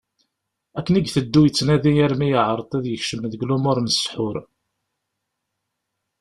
[0.77, 4.35] Akken i iteddu yettnadi armi yeεreḍ ad yekcem deg lumuṛ n ssḥur.